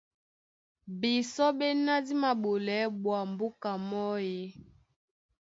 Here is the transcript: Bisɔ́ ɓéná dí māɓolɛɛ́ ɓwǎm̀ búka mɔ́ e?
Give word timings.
Bisɔ́ 0.99 1.49
ɓéná 1.59 1.93
dí 2.05 2.13
māɓolɛɛ́ 2.21 2.91
ɓwǎm̀ 3.03 3.25
búka 3.37 3.71
mɔ́ 3.89 4.09
e? 4.35 4.37